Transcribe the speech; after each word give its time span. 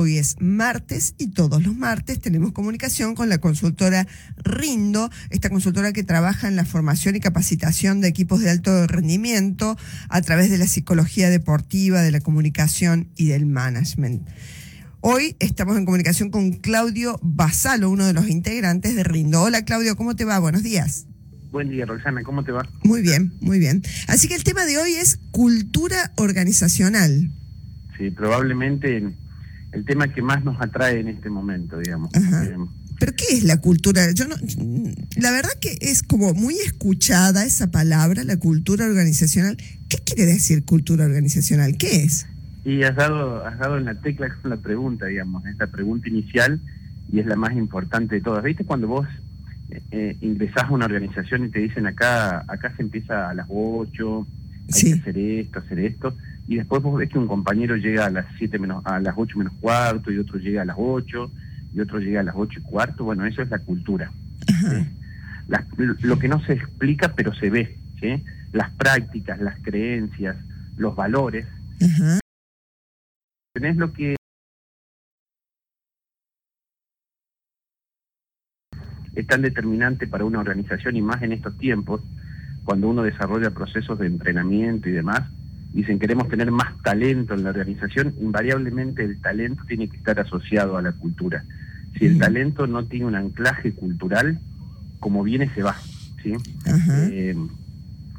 Hoy 0.00 0.16
es 0.16 0.36
martes 0.40 1.14
y 1.18 1.26
todos 1.26 1.62
los 1.62 1.76
martes 1.76 2.20
tenemos 2.20 2.52
comunicación 2.52 3.14
con 3.14 3.28
la 3.28 3.36
consultora 3.36 4.06
Rindo, 4.38 5.10
esta 5.28 5.50
consultora 5.50 5.92
que 5.92 6.02
trabaja 6.02 6.48
en 6.48 6.56
la 6.56 6.64
formación 6.64 7.16
y 7.16 7.20
capacitación 7.20 8.00
de 8.00 8.08
equipos 8.08 8.40
de 8.40 8.48
alto 8.48 8.86
rendimiento 8.86 9.76
a 10.08 10.22
través 10.22 10.50
de 10.50 10.56
la 10.56 10.66
psicología 10.66 11.28
deportiva, 11.28 12.00
de 12.00 12.12
la 12.12 12.20
comunicación 12.20 13.10
y 13.14 13.26
del 13.26 13.44
management. 13.44 14.26
Hoy 15.00 15.36
estamos 15.38 15.76
en 15.76 15.84
comunicación 15.84 16.30
con 16.30 16.52
Claudio 16.52 17.20
Basalo, 17.20 17.90
uno 17.90 18.06
de 18.06 18.14
los 18.14 18.30
integrantes 18.30 18.96
de 18.96 19.04
Rindo. 19.04 19.42
Hola 19.42 19.66
Claudio, 19.66 19.96
¿cómo 19.96 20.16
te 20.16 20.24
va? 20.24 20.38
Buenos 20.38 20.62
días. 20.62 21.08
Buen 21.52 21.68
día, 21.68 21.84
Roxana, 21.84 22.22
¿cómo 22.22 22.42
te 22.42 22.52
va? 22.52 22.66
Muy 22.84 23.02
bien, 23.02 23.34
muy 23.42 23.58
bien. 23.58 23.82
Así 24.08 24.28
que 24.28 24.34
el 24.34 24.44
tema 24.44 24.64
de 24.64 24.78
hoy 24.78 24.94
es 24.94 25.20
cultura 25.30 26.12
organizacional. 26.16 27.30
Sí, 27.98 28.10
probablemente 28.10 29.12
el 29.72 29.84
tema 29.84 30.08
que 30.12 30.22
más 30.22 30.44
nos 30.44 30.60
atrae 30.60 31.00
en 31.00 31.08
este 31.08 31.30
momento, 31.30 31.78
digamos. 31.78 32.12
Eh, 32.14 32.56
¿Pero 32.98 33.12
qué 33.16 33.36
es 33.36 33.44
la 33.44 33.60
cultura? 33.60 34.10
Yo 34.12 34.26
no, 34.26 34.34
la 35.16 35.30
verdad 35.30 35.50
que 35.60 35.78
es 35.80 36.02
como 36.02 36.34
muy 36.34 36.54
escuchada 36.54 37.44
esa 37.44 37.70
palabra, 37.70 38.24
la 38.24 38.36
cultura 38.36 38.86
organizacional. 38.86 39.56
¿Qué 39.88 39.98
quiere 39.98 40.26
decir 40.26 40.64
cultura 40.64 41.04
organizacional? 41.04 41.76
¿Qué 41.78 42.04
es? 42.04 42.26
Y 42.64 42.82
has 42.82 42.94
dado, 42.94 43.44
has 43.46 43.58
dado 43.58 43.78
en 43.78 43.86
la 43.86 43.94
tecla 43.94 44.34
con 44.42 44.50
la 44.50 44.58
pregunta, 44.58 45.06
digamos, 45.06 45.46
es 45.46 45.56
la 45.56 45.68
pregunta 45.68 46.08
inicial 46.08 46.60
y 47.10 47.20
es 47.20 47.26
la 47.26 47.36
más 47.36 47.52
importante 47.54 48.16
de 48.16 48.20
todas. 48.20 48.44
¿Viste 48.44 48.64
cuando 48.64 48.88
vos 48.88 49.06
eh, 49.70 49.82
eh, 49.92 50.16
ingresás 50.20 50.64
a 50.64 50.70
una 50.70 50.84
organización 50.84 51.46
y 51.46 51.48
te 51.48 51.60
dicen 51.60 51.86
acá, 51.86 52.44
acá 52.48 52.74
se 52.76 52.82
empieza 52.82 53.30
a 53.30 53.34
las 53.34 53.46
8, 53.48 54.26
hay 54.74 54.82
que 54.82 55.00
hacer 55.00 55.18
esto, 55.18 55.58
hacer 55.60 55.78
esto? 55.78 56.14
Y 56.50 56.56
después 56.56 56.82
vos 56.82 56.98
ves 56.98 57.08
que 57.08 57.16
un 57.16 57.28
compañero 57.28 57.76
llega 57.76 58.06
a 58.06 58.10
las 58.10 58.26
siete 58.36 58.58
menos, 58.58 58.84
a 58.84 58.98
las 58.98 59.14
8 59.16 59.38
menos 59.38 59.52
cuarto 59.60 60.10
y 60.10 60.18
otro 60.18 60.36
llega 60.36 60.62
a 60.62 60.64
las 60.64 60.74
8 60.76 61.30
y 61.72 61.78
otro 61.78 62.00
llega 62.00 62.18
a 62.18 62.24
las 62.24 62.34
8 62.36 62.58
y 62.58 62.62
cuarto, 62.62 63.04
bueno, 63.04 63.24
eso 63.24 63.40
es 63.40 63.50
la 63.50 63.60
cultura. 63.60 64.10
lo 65.76 66.18
que 66.18 66.26
no 66.26 66.44
se 66.44 66.54
explica 66.54 67.14
pero 67.14 67.32
se 67.34 67.50
ve, 67.50 67.78
¿sí? 68.00 68.24
las 68.50 68.68
prácticas, 68.70 69.40
las 69.40 69.60
creencias, 69.62 70.38
los 70.76 70.96
valores. 70.96 71.46
Tenés 73.54 73.76
lo 73.76 73.92
que 73.92 74.16
es 79.14 79.26
tan 79.28 79.42
determinante 79.42 80.08
para 80.08 80.24
una 80.24 80.40
organización 80.40 80.96
y 80.96 81.00
más 81.00 81.22
en 81.22 81.30
estos 81.30 81.56
tiempos, 81.58 82.00
cuando 82.64 82.88
uno 82.88 83.04
desarrolla 83.04 83.52
procesos 83.52 84.00
de 84.00 84.08
entrenamiento 84.08 84.88
y 84.88 84.92
demás, 84.92 85.30
dicen 85.72 85.98
queremos 85.98 86.28
tener 86.28 86.50
más 86.50 86.76
talento 86.82 87.34
en 87.34 87.44
la 87.44 87.50
organización, 87.50 88.14
invariablemente 88.20 89.04
el 89.04 89.20
talento 89.20 89.64
tiene 89.66 89.88
que 89.88 89.96
estar 89.96 90.18
asociado 90.18 90.76
a 90.76 90.82
la 90.82 90.92
cultura. 90.92 91.44
Si 91.98 92.06
el 92.06 92.18
talento 92.18 92.66
no 92.66 92.84
tiene 92.84 93.06
un 93.06 93.16
anclaje 93.16 93.72
cultural, 93.72 94.38
como 95.00 95.22
viene 95.22 95.50
se 95.54 95.62
va. 95.62 95.76
¿sí? 96.22 96.34
Eh, 96.66 97.34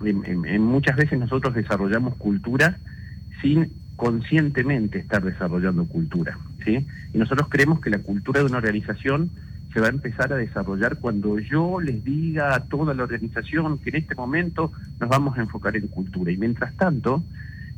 en, 0.03 0.61
muchas 0.61 0.95
veces 0.95 1.19
nosotros 1.19 1.53
desarrollamos 1.53 2.15
cultura 2.15 2.77
sin 3.41 3.71
conscientemente 3.95 4.99
estar 4.99 5.23
desarrollando 5.23 5.85
cultura. 5.85 6.37
¿sí? 6.65 6.85
Y 7.13 7.17
nosotros 7.17 7.47
creemos 7.49 7.79
que 7.79 7.89
la 7.89 7.99
cultura 7.99 8.41
de 8.41 8.47
una 8.47 8.57
organización 8.57 9.29
se 9.73 9.79
va 9.79 9.87
a 9.87 9.91
empezar 9.91 10.33
a 10.33 10.37
desarrollar 10.37 10.97
cuando 10.97 11.39
yo 11.39 11.79
les 11.79 12.03
diga 12.03 12.55
a 12.55 12.65
toda 12.65 12.93
la 12.93 13.03
organización 13.03 13.77
que 13.79 13.89
en 13.89 13.97
este 13.97 14.15
momento 14.15 14.71
nos 14.99 15.09
vamos 15.09 15.37
a 15.37 15.41
enfocar 15.41 15.75
en 15.77 15.87
cultura. 15.87 16.31
Y 16.31 16.37
mientras 16.37 16.75
tanto, 16.75 17.23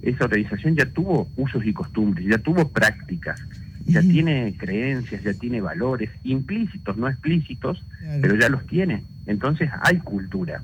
esa 0.01 0.25
organización 0.25 0.75
ya 0.75 0.85
tuvo 0.85 1.29
usos 1.37 1.63
y 1.65 1.73
costumbres, 1.73 2.27
ya 2.27 2.37
tuvo 2.39 2.67
prácticas, 2.67 3.39
ya 3.85 4.01
tiene 4.01 4.55
creencias, 4.57 5.23
ya 5.23 5.33
tiene 5.33 5.61
valores 5.61 6.09
implícitos, 6.23 6.97
no 6.97 7.07
explícitos, 7.07 7.83
pero 8.21 8.35
ya 8.35 8.49
los 8.49 8.65
tiene. 8.65 9.03
Entonces 9.25 9.69
hay 9.81 9.97
cultura. 9.99 10.63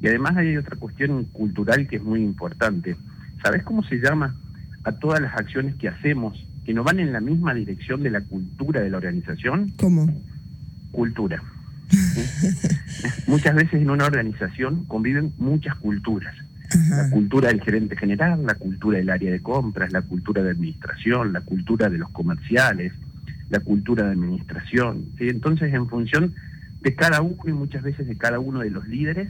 Y 0.00 0.08
además 0.08 0.36
hay 0.36 0.56
otra 0.56 0.76
cuestión 0.76 1.24
cultural 1.26 1.86
que 1.86 1.96
es 1.96 2.02
muy 2.02 2.22
importante. 2.22 2.96
¿Sabes 3.42 3.62
cómo 3.62 3.84
se 3.84 3.96
llama 3.96 4.34
a 4.82 4.92
todas 4.92 5.20
las 5.20 5.34
acciones 5.34 5.76
que 5.76 5.88
hacemos 5.88 6.44
que 6.64 6.74
no 6.74 6.82
van 6.82 6.98
en 6.98 7.12
la 7.12 7.20
misma 7.20 7.54
dirección 7.54 8.02
de 8.02 8.10
la 8.10 8.22
cultura 8.22 8.80
de 8.80 8.90
la 8.90 8.96
organización? 8.96 9.72
¿Cómo? 9.78 10.08
Cultura. 10.94 11.42
muchas 13.26 13.54
veces 13.54 13.74
en 13.74 13.90
una 13.90 14.06
organización 14.06 14.84
conviven 14.86 15.32
muchas 15.38 15.76
culturas. 15.76 16.34
La 16.90 17.08
cultura 17.10 17.48
del 17.48 17.60
gerente 17.60 17.96
general, 17.96 18.44
la 18.46 18.54
cultura 18.54 18.98
del 18.98 19.10
área 19.10 19.30
de 19.30 19.40
compras, 19.40 19.92
la 19.92 20.02
cultura 20.02 20.42
de 20.42 20.50
administración, 20.50 21.32
la 21.32 21.42
cultura 21.42 21.88
de 21.88 21.98
los 21.98 22.10
comerciales, 22.10 22.92
la 23.48 23.60
cultura 23.60 24.06
de 24.06 24.12
administración. 24.12 25.04
Entonces, 25.20 25.72
en 25.72 25.88
función 25.88 26.34
de 26.80 26.94
cada 26.94 27.20
uno 27.20 27.38
y 27.46 27.52
muchas 27.52 27.82
veces 27.82 28.08
de 28.08 28.16
cada 28.16 28.40
uno 28.40 28.60
de 28.60 28.70
los 28.70 28.88
líderes, 28.88 29.28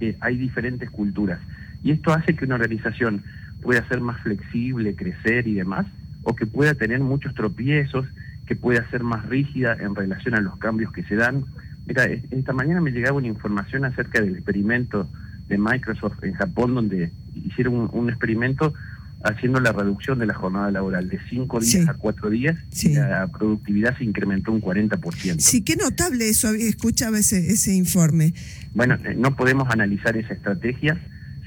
eh, 0.00 0.16
hay 0.20 0.36
diferentes 0.36 0.88
culturas. 0.90 1.40
Y 1.82 1.90
esto 1.90 2.12
hace 2.12 2.36
que 2.36 2.44
una 2.44 2.56
organización 2.56 3.24
pueda 3.62 3.86
ser 3.88 4.00
más 4.00 4.20
flexible, 4.20 4.94
crecer 4.94 5.48
y 5.48 5.54
demás, 5.54 5.86
o 6.22 6.36
que 6.36 6.46
pueda 6.46 6.74
tener 6.74 7.00
muchos 7.00 7.34
tropiezos 7.34 8.06
que 8.46 8.56
pueda 8.56 8.88
ser 8.90 9.02
más 9.02 9.26
rígida 9.26 9.76
en 9.78 9.94
relación 9.94 10.34
a 10.34 10.40
los 10.40 10.56
cambios 10.58 10.92
que 10.92 11.02
se 11.04 11.16
dan. 11.16 11.44
Mira, 11.86 12.04
esta 12.04 12.52
mañana 12.52 12.80
me 12.80 12.90
llegaba 12.90 13.18
una 13.18 13.26
información 13.26 13.84
acerca 13.84 14.20
del 14.20 14.34
experimento 14.34 15.08
de 15.48 15.58
Microsoft 15.58 16.22
en 16.22 16.34
Japón, 16.34 16.74
donde 16.74 17.12
hicieron 17.34 17.88
un, 17.92 18.08
experimento 18.08 18.74
haciendo 19.22 19.60
la 19.60 19.72
reducción 19.72 20.18
de 20.18 20.26
la 20.26 20.34
jornada 20.34 20.70
laboral 20.70 21.08
de 21.08 21.18
cinco 21.28 21.60
días 21.60 21.88
a 21.88 21.94
cuatro 21.94 22.30
días, 22.30 22.56
la 22.84 23.26
productividad 23.28 23.96
se 23.96 24.04
incrementó 24.04 24.52
un 24.52 24.60
40%. 24.60 25.38
Sí, 25.38 25.62
qué 25.62 25.76
notable 25.76 26.28
eso, 26.28 26.50
escuchaba 26.50 27.18
ese, 27.18 27.38
ese 27.38 27.74
informe. 27.74 28.34
Bueno, 28.74 28.96
eh, 29.04 29.14
no 29.16 29.34
podemos 29.34 29.68
analizar 29.70 30.16
esa 30.16 30.34
estrategia 30.34 31.00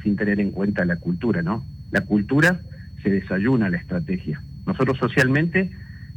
sin 0.03 0.15
tener 0.15 0.39
en 0.39 0.51
cuenta 0.51 0.85
la 0.85 0.97
cultura, 0.97 1.41
¿no? 1.41 1.65
La 1.91 2.01
cultura 2.01 2.61
se 3.03 3.09
desayuna 3.09 3.69
la 3.69 3.77
estrategia. 3.77 4.41
Nosotros 4.65 4.97
socialmente 4.97 5.71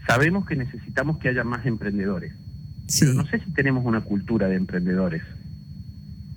Sabemos 0.07 0.47
que 0.47 0.57
necesitamos 0.57 1.19
que 1.19 1.29
haya 1.29 1.45
más 1.45 1.65
emprendedores, 1.67 2.33
pero 2.99 3.15
no 3.15 3.27
sé 3.27 3.39
si 3.41 3.51
tenemos 3.53 3.85
una 3.85 4.01
cultura 4.01 4.49
de 4.49 4.57
emprendedores. 4.57 5.23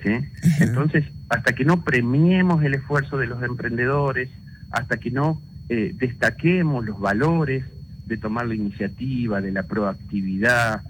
¿sí? 0.04 0.12
Entonces, 0.60 1.06
hasta 1.30 1.54
que 1.54 1.66
no 1.66 1.84
premiemos 1.84 2.64
el 2.64 2.76
esfuerzo 2.76 3.18
de 3.18 3.28
los 3.28 3.42
emprendedores, 3.44 4.30
hasta 4.72 4.98
que 4.98 5.12
no 5.12 5.42
eh, 5.70 5.94
destaquemos 5.98 6.86
los 6.86 7.00
valores 7.00 7.66
de 8.06 8.18
tomar 8.18 8.48
la 8.48 8.56
iniciativa, 8.56 9.42
de 9.42 9.52
la 9.52 9.64
proactividad, 9.64 10.82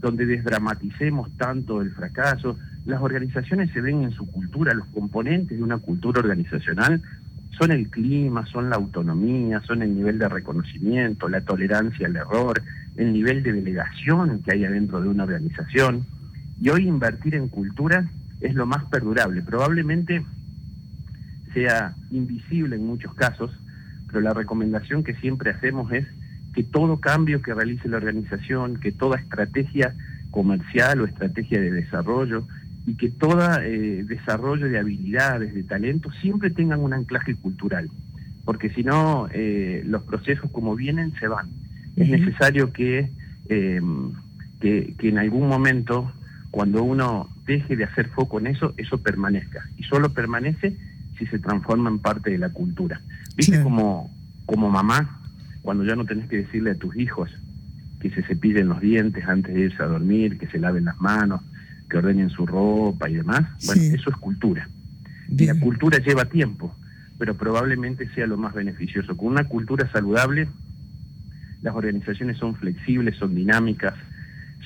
donde 0.00 0.26
desdramaticemos 0.26 1.30
tanto 1.36 1.80
el 1.80 1.92
fracaso, 1.92 2.58
las 2.84 3.00
organizaciones 3.00 3.70
se 3.70 3.80
ven 3.80 4.02
en 4.02 4.10
su 4.10 4.26
cultura, 4.26 4.74
los 4.74 4.86
componentes 4.88 5.56
de 5.56 5.62
una 5.62 5.78
cultura 5.78 6.20
organizacional 6.20 7.00
son 7.58 7.72
el 7.72 7.88
clima, 7.88 8.46
son 8.46 8.70
la 8.70 8.76
autonomía, 8.76 9.60
son 9.62 9.82
el 9.82 9.94
nivel 9.94 10.18
de 10.18 10.28
reconocimiento, 10.28 11.28
la 11.28 11.40
tolerancia 11.40 12.06
al 12.06 12.16
error, 12.16 12.62
el 12.96 13.12
nivel 13.12 13.42
de 13.42 13.52
delegación 13.52 14.42
que 14.42 14.54
hay 14.54 14.64
adentro 14.64 15.00
de 15.00 15.08
una 15.08 15.24
organización. 15.24 16.06
Y 16.60 16.68
hoy 16.70 16.86
invertir 16.86 17.34
en 17.34 17.48
cultura 17.48 18.08
es 18.40 18.54
lo 18.54 18.66
más 18.66 18.84
perdurable. 18.84 19.42
Probablemente 19.42 20.24
sea 21.52 21.94
invisible 22.10 22.76
en 22.76 22.86
muchos 22.86 23.14
casos, 23.14 23.50
pero 24.08 24.20
la 24.20 24.34
recomendación 24.34 25.04
que 25.04 25.14
siempre 25.14 25.50
hacemos 25.50 25.92
es 25.92 26.06
que 26.54 26.62
todo 26.62 27.00
cambio 27.00 27.42
que 27.42 27.54
realice 27.54 27.88
la 27.88 27.96
organización, 27.96 28.78
que 28.78 28.92
toda 28.92 29.18
estrategia 29.18 29.94
comercial 30.30 31.00
o 31.00 31.04
estrategia 31.04 31.60
de 31.60 31.70
desarrollo, 31.70 32.46
y 32.86 32.94
que 32.94 33.10
todo 33.10 33.40
eh, 33.62 34.04
desarrollo 34.04 34.68
de 34.68 34.78
habilidades, 34.78 35.54
de 35.54 35.62
talentos, 35.62 36.14
siempre 36.20 36.50
tengan 36.50 36.80
un 36.80 36.92
anclaje 36.92 37.34
cultural, 37.34 37.88
porque 38.44 38.70
si 38.70 38.82
no, 38.82 39.28
eh, 39.32 39.82
los 39.86 40.02
procesos 40.02 40.50
como 40.50 40.76
vienen 40.76 41.14
se 41.18 41.28
van. 41.28 41.48
Es 41.96 42.08
necesario 42.08 42.72
em, 43.48 44.12
que, 44.60 44.94
que, 44.98 45.08
en 45.08 45.18
algún 45.18 45.48
momento, 45.48 46.12
cuando 46.50 46.82
uno 46.82 47.30
deje 47.46 47.76
de 47.76 47.84
hacer 47.84 48.08
foco 48.08 48.40
en 48.40 48.48
eso, 48.48 48.74
eso 48.76 48.98
permanezca, 48.98 49.64
y 49.78 49.84
solo 49.84 50.12
permanece 50.12 50.76
si 51.18 51.26
se 51.26 51.38
transforma 51.38 51.88
en 51.88 52.00
parte 52.00 52.30
de 52.30 52.38
la 52.38 52.50
cultura. 52.50 53.00
¿Viste 53.36 53.62
como, 53.62 54.12
como 54.44 54.68
mamá, 54.70 55.20
cuando 55.62 55.84
ya 55.84 55.96
no 55.96 56.04
tenés 56.04 56.28
que 56.28 56.38
decirle 56.38 56.72
a 56.72 56.74
tus 56.74 56.96
hijos 56.96 57.30
que 58.00 58.10
se 58.10 58.22
cepillen 58.22 58.68
los 58.68 58.80
dientes 58.80 59.24
antes 59.26 59.54
de 59.54 59.60
irse 59.62 59.82
a 59.82 59.86
dormir, 59.86 60.36
que 60.36 60.46
se 60.48 60.58
laven 60.58 60.84
las 60.84 61.00
manos, 61.00 61.40
que 61.94 61.98
ordenen 61.98 62.28
su 62.28 62.44
ropa 62.44 63.08
y 63.08 63.14
demás. 63.14 63.42
Bueno, 63.66 63.82
eso 63.82 64.10
es 64.10 64.16
cultura. 64.16 64.68
Y 65.30 65.46
la 65.46 65.54
cultura 65.60 65.98
lleva 65.98 66.24
tiempo, 66.24 66.74
pero 67.18 67.36
probablemente 67.36 68.08
sea 68.16 68.26
lo 68.26 68.36
más 68.36 68.52
beneficioso. 68.52 69.16
Con 69.16 69.28
una 69.28 69.44
cultura 69.44 69.88
saludable, 69.92 70.48
las 71.62 71.72
organizaciones 71.72 72.36
son 72.38 72.56
flexibles, 72.56 73.16
son 73.16 73.36
dinámicas, 73.36 73.94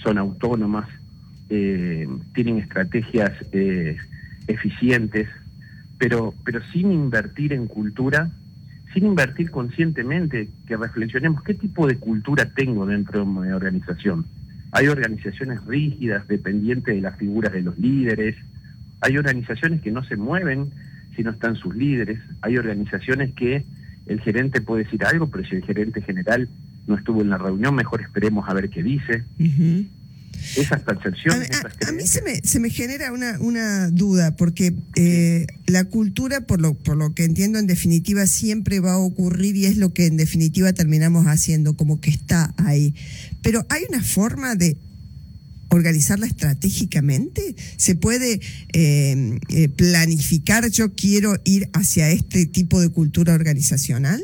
son 0.03 0.17
autónomas, 0.17 0.89
eh, 1.51 2.09
tienen 2.33 2.61
estrategias 2.61 3.33
eh, 3.53 3.99
eficientes, 4.47 5.29
pero, 5.99 6.33
pero 6.47 6.63
sin 6.73 6.93
invertir 6.93 7.53
en 7.53 7.67
cultura 7.67 8.31
sin 8.95 9.05
invertir 9.05 9.51
conscientemente, 9.51 10.49
que 10.67 10.79
reflexionemos 10.79 11.43
qué 11.43 11.53
tipo 11.53 11.87
de 11.87 11.99
cultura 11.99 12.47
tengo 12.47 12.87
dentro 12.87 13.21
de 13.21 13.27
mi 13.27 13.53
organización. 13.53 14.25
Hay 14.73 14.89
organizaciones 14.89 15.65
rígidas, 15.65 16.27
dependientes 16.29 16.95
de 16.95 17.01
las 17.01 17.17
figuras 17.17 17.53
de 17.53 17.63
los 17.63 17.79
líderes, 17.79 18.37
hay 19.01 19.17
organizaciones 19.17 19.81
que 19.81 19.91
no 19.91 20.05
se 20.05 20.17
mueven 20.17 20.71
si 21.17 21.23
no 21.23 21.31
están 21.31 21.57
sus 21.57 21.75
líderes, 21.75 22.21
hay 22.43 22.57
organizaciones 22.57 23.33
que 23.35 23.65
el 24.07 24.21
gerente 24.21 24.61
puede 24.61 24.85
decir 24.85 25.05
algo, 25.05 25.29
pero 25.29 25.45
si 25.45 25.57
el 25.57 25.65
gerente 25.65 26.01
general 26.03 26.49
no 26.87 26.97
estuvo 26.97 27.23
en 27.23 27.31
la 27.31 27.39
reunión, 27.39 27.75
mejor 27.75 28.01
esperemos 28.01 28.49
a 28.49 28.55
ver 28.55 28.71
qué 28.71 28.83
dice. 28.83 29.25
Esas 30.57 30.81
percepciones. 30.83 31.51
A, 31.87 31.93
mí 31.93 32.07
se 32.07 32.23
me, 32.23 32.37
se 32.37 32.59
me 32.61 32.71
genera 32.71 33.13
una, 33.13 33.39
una 33.41 33.91
duda, 33.91 34.37
porque 34.37 34.75
eh, 34.97 35.47
la 35.67 35.85
cultura, 35.85 36.41
por 36.43 36.61
lo, 36.61 36.75
por 36.75 36.97
lo 36.97 37.15
que 37.15 37.25
entiendo, 37.25 37.59
en 37.59 37.67
definitiva 37.67 38.27
siempre 38.27 38.81
va 38.81 38.93
a 38.93 38.99
ocurrir 38.99 39.57
y 39.57 39.67
es 39.67 39.77
lo 39.77 39.93
que 39.93 40.07
en 40.07 40.17
definitiva 40.17 40.73
terminamos 40.73 41.27
haciendo, 41.27 41.77
como 41.77 42.01
que 42.01 42.11
está 42.11 42.55
ahí. 42.57 42.95
Pero 43.43 43.67
hay 43.69 43.83
una 43.89 44.03
forma 44.03 44.55
de 44.55 44.77
organizarla 45.71 46.27
estratégicamente? 46.27 47.55
¿Se 47.77 47.95
puede 47.95 48.41
eh, 48.73 49.39
eh, 49.49 49.69
planificar 49.69 50.69
yo 50.71 50.95
quiero 50.95 51.37
ir 51.45 51.69
hacia 51.73 52.11
este 52.11 52.47
tipo 52.47 52.81
de 52.81 52.89
cultura 52.91 53.35
organizacional? 53.35 54.23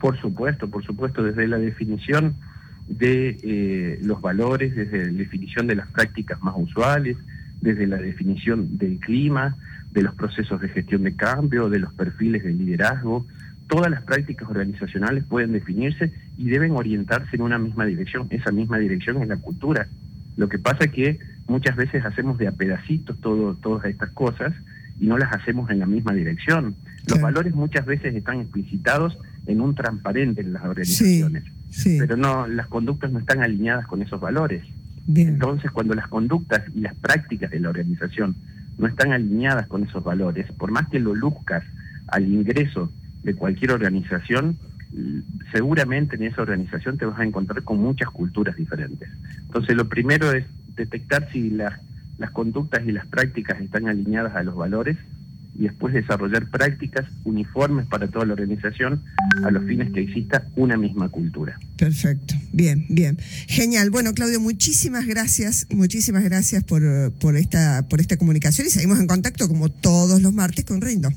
Por 0.00 0.18
supuesto, 0.20 0.70
por 0.70 0.84
supuesto, 0.84 1.22
desde 1.22 1.46
la 1.46 1.58
definición 1.58 2.36
de 2.88 3.38
eh, 3.42 3.98
los 4.02 4.20
valores, 4.20 4.74
desde 4.74 5.06
la 5.06 5.18
definición 5.18 5.66
de 5.66 5.76
las 5.76 5.88
prácticas 5.88 6.42
más 6.42 6.54
usuales, 6.56 7.16
desde 7.60 7.86
la 7.86 7.96
definición 7.96 8.78
del 8.78 8.98
clima, 8.98 9.56
de 9.92 10.02
los 10.02 10.14
procesos 10.14 10.60
de 10.60 10.68
gestión 10.68 11.02
de 11.02 11.14
cambio, 11.14 11.68
de 11.68 11.78
los 11.78 11.92
perfiles 11.92 12.44
de 12.44 12.52
liderazgo. 12.52 13.26
Todas 13.68 13.90
las 13.90 14.02
prácticas 14.02 14.48
organizacionales 14.48 15.24
pueden 15.24 15.52
definirse 15.52 16.12
y 16.38 16.48
deben 16.48 16.72
orientarse 16.72 17.36
en 17.36 17.42
una 17.42 17.58
misma 17.58 17.84
dirección. 17.84 18.26
Esa 18.30 18.50
misma 18.50 18.78
dirección 18.78 19.22
es 19.22 19.28
la 19.28 19.36
cultura. 19.36 19.88
Lo 20.36 20.48
que 20.48 20.58
pasa 20.58 20.84
es 20.84 20.92
que 20.92 21.18
muchas 21.48 21.76
veces 21.76 22.04
hacemos 22.04 22.38
de 22.38 22.46
a 22.46 22.52
pedacitos 22.52 23.20
todo, 23.20 23.54
todas 23.54 23.84
estas 23.86 24.10
cosas 24.10 24.54
y 25.00 25.06
no 25.06 25.18
las 25.18 25.32
hacemos 25.34 25.70
en 25.70 25.80
la 25.80 25.86
misma 25.86 26.12
dirección. 26.14 26.76
Los 27.06 27.20
valores 27.20 27.54
muchas 27.54 27.86
veces 27.86 28.14
están 28.14 28.40
explicitados 28.40 29.18
en 29.46 29.60
un 29.60 29.74
transparente 29.74 30.42
en 30.42 30.52
las 30.52 30.64
organizaciones, 30.64 31.44
pero 31.98 32.16
no 32.16 32.46
las 32.46 32.66
conductas 32.66 33.10
no 33.12 33.18
están 33.18 33.42
alineadas 33.42 33.86
con 33.86 34.02
esos 34.02 34.20
valores. 34.20 34.64
Entonces, 35.14 35.70
cuando 35.70 35.94
las 35.94 36.08
conductas 36.08 36.62
y 36.74 36.80
las 36.80 36.94
prácticas 36.94 37.50
de 37.50 37.60
la 37.60 37.70
organización 37.70 38.36
no 38.76 38.86
están 38.86 39.12
alineadas 39.12 39.66
con 39.66 39.82
esos 39.84 40.04
valores, 40.04 40.50
por 40.52 40.70
más 40.70 40.88
que 40.88 41.00
lo 41.00 41.14
luzcas 41.14 41.64
al 42.08 42.26
ingreso 42.26 42.92
de 43.22 43.34
cualquier 43.34 43.72
organización, 43.72 44.58
seguramente 45.52 46.16
en 46.16 46.24
esa 46.24 46.42
organización 46.42 46.98
te 46.98 47.06
vas 47.06 47.18
a 47.18 47.24
encontrar 47.24 47.62
con 47.62 47.78
muchas 47.78 48.10
culturas 48.10 48.56
diferentes. 48.56 49.08
Entonces, 49.46 49.76
lo 49.76 49.88
primero 49.88 50.32
es 50.32 50.44
detectar 50.76 51.30
si 51.32 51.50
las, 51.50 51.80
las 52.18 52.30
conductas 52.30 52.86
y 52.86 52.92
las 52.92 53.06
prácticas 53.06 53.60
están 53.60 53.88
alineadas 53.88 54.36
a 54.36 54.42
los 54.42 54.56
valores 54.56 54.98
y 55.58 55.64
después 55.64 55.92
desarrollar 55.92 56.48
prácticas 56.48 57.04
uniformes 57.24 57.86
para 57.86 58.06
toda 58.06 58.24
la 58.24 58.34
organización 58.34 59.02
a 59.44 59.50
los 59.50 59.64
fines 59.64 59.92
que 59.92 60.00
exista 60.00 60.46
una 60.56 60.76
misma 60.76 61.08
cultura. 61.08 61.58
Perfecto, 61.76 62.34
bien, 62.52 62.86
bien. 62.88 63.18
Genial. 63.48 63.90
Bueno, 63.90 64.14
Claudio, 64.14 64.40
muchísimas 64.40 65.06
gracias, 65.06 65.66
muchísimas 65.70 66.22
gracias 66.22 66.62
por, 66.62 67.12
por, 67.20 67.36
esta, 67.36 67.86
por 67.88 68.00
esta 68.00 68.16
comunicación 68.16 68.66
y 68.68 68.70
seguimos 68.70 69.00
en 69.00 69.08
contacto 69.08 69.48
como 69.48 69.68
todos 69.68 70.22
los 70.22 70.32
martes 70.32 70.64
con 70.64 70.80
Rindo 70.80 71.10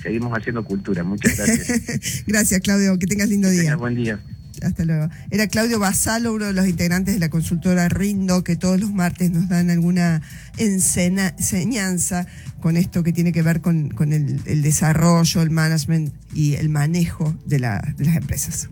seguimos 0.00 0.32
haciendo 0.32 0.64
cultura. 0.64 1.02
Muchas 1.02 1.36
gracias. 1.36 2.24
gracias, 2.26 2.60
Claudio. 2.60 2.98
Que 2.98 3.06
tengas 3.06 3.28
lindo 3.28 3.50
día. 3.50 3.76
buen 3.76 3.96
día. 3.96 4.20
Hasta 4.62 4.84
luego. 4.84 5.08
Era 5.30 5.46
Claudio 5.46 5.78
Basalo, 5.78 6.32
uno 6.32 6.46
de 6.46 6.52
los 6.52 6.66
integrantes 6.66 7.14
de 7.14 7.20
la 7.20 7.28
consultora 7.28 7.88
Rindo, 7.88 8.42
que 8.42 8.56
todos 8.56 8.80
los 8.80 8.92
martes 8.92 9.30
nos 9.30 9.48
dan 9.48 9.70
alguna 9.70 10.22
enseñanza 10.56 12.26
con 12.60 12.76
esto 12.76 13.04
que 13.04 13.12
tiene 13.12 13.32
que 13.32 13.42
ver 13.42 13.60
con, 13.60 14.12
el, 14.12 14.62
desarrollo, 14.62 15.42
el 15.42 15.50
management 15.50 16.12
y 16.34 16.54
el 16.54 16.68
manejo 16.68 17.36
de 17.46 17.60
las 17.60 17.84
empresas. 17.98 18.66